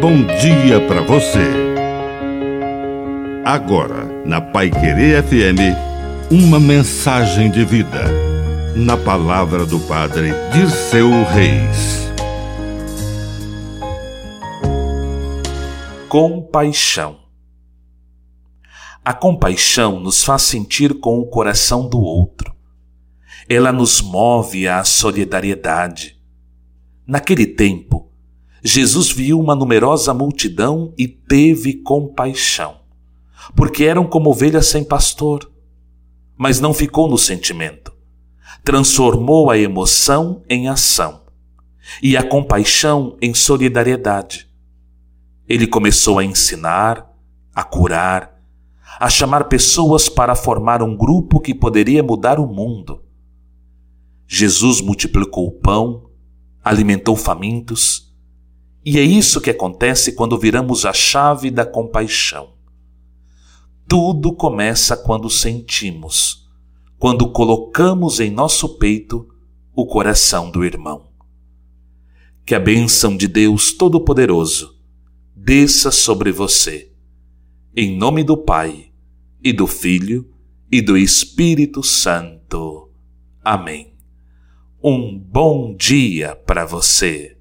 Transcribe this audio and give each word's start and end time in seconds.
bom 0.00 0.24
dia 0.24 0.80
para 0.88 1.02
você. 1.02 1.44
Agora, 3.44 4.06
na 4.24 4.40
Pai 4.40 4.70
Querer 4.70 5.22
FM, 5.22 5.76
uma 6.30 6.58
mensagem 6.58 7.50
de 7.50 7.66
vida. 7.66 8.04
Na 8.74 8.96
palavra 8.96 9.66
do 9.66 9.78
Padre 9.80 10.30
Dirceu 10.54 11.10
Reis. 11.24 12.10
Compaixão. 16.08 17.18
A 19.04 19.12
compaixão 19.12 20.00
nos 20.00 20.24
faz 20.24 20.42
sentir 20.42 20.98
com 20.98 21.18
o 21.18 21.26
coração 21.26 21.86
do 21.86 22.00
outro. 22.00 22.54
Ela 23.46 23.70
nos 23.70 24.00
move 24.00 24.66
à 24.66 24.82
solidariedade. 24.82 26.18
Naquele 27.06 27.46
tempo, 27.46 28.09
Jesus 28.62 29.10
viu 29.10 29.40
uma 29.40 29.54
numerosa 29.54 30.12
multidão 30.12 30.92
e 30.96 31.08
teve 31.08 31.74
compaixão, 31.74 32.80
porque 33.54 33.84
eram 33.84 34.06
como 34.06 34.30
ovelhas 34.30 34.66
sem 34.66 34.84
pastor. 34.84 35.50
Mas 36.36 36.60
não 36.60 36.72
ficou 36.72 37.08
no 37.08 37.18
sentimento. 37.18 37.92
Transformou 38.64 39.50
a 39.50 39.58
emoção 39.58 40.42
em 40.48 40.68
ação 40.68 41.22
e 42.02 42.16
a 42.16 42.22
compaixão 42.22 43.16
em 43.20 43.34
solidariedade. 43.34 44.48
Ele 45.48 45.66
começou 45.66 46.18
a 46.18 46.24
ensinar, 46.24 47.10
a 47.54 47.64
curar, 47.64 48.40
a 48.98 49.08
chamar 49.08 49.44
pessoas 49.44 50.08
para 50.08 50.34
formar 50.34 50.82
um 50.82 50.96
grupo 50.96 51.40
que 51.40 51.54
poderia 51.54 52.02
mudar 52.02 52.38
o 52.38 52.46
mundo. 52.46 53.02
Jesus 54.26 54.80
multiplicou 54.80 55.48
o 55.48 55.52
pão, 55.52 56.10
alimentou 56.62 57.16
famintos, 57.16 58.09
e 58.84 58.98
é 58.98 59.02
isso 59.02 59.40
que 59.40 59.50
acontece 59.50 60.12
quando 60.12 60.38
viramos 60.38 60.86
a 60.86 60.92
chave 60.92 61.50
da 61.50 61.66
compaixão. 61.66 62.54
Tudo 63.86 64.32
começa 64.32 64.96
quando 64.96 65.28
sentimos, 65.28 66.48
quando 66.98 67.30
colocamos 67.32 68.20
em 68.20 68.30
nosso 68.30 68.78
peito 68.78 69.28
o 69.74 69.86
coração 69.86 70.50
do 70.50 70.64
irmão. 70.64 71.10
Que 72.46 72.54
a 72.54 72.60
bênção 72.60 73.16
de 73.16 73.28
Deus 73.28 73.72
Todo-Poderoso 73.72 74.78
desça 75.34 75.90
sobre 75.90 76.32
você. 76.32 76.92
Em 77.76 77.96
nome 77.96 78.24
do 78.24 78.36
Pai, 78.36 78.90
e 79.42 79.52
do 79.52 79.66
Filho, 79.66 80.28
e 80.70 80.80
do 80.80 80.96
Espírito 80.96 81.82
Santo. 81.82 82.90
Amém. 83.42 83.94
Um 84.82 85.18
bom 85.18 85.74
dia 85.74 86.36
para 86.36 86.64
você. 86.64 87.39